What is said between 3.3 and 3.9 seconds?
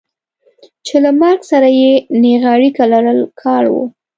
کار و.